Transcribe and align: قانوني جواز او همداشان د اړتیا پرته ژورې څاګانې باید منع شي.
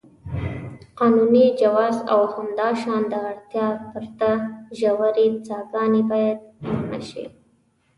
قانوني 0.95 1.45
جواز 1.61 1.95
او 2.13 2.21
همداشان 2.35 3.01
د 3.07 3.13
اړتیا 3.29 3.67
پرته 3.91 4.29
ژورې 4.79 5.27
څاګانې 5.47 6.01
باید 6.11 6.39
منع 6.65 7.01
شي. 7.09 7.23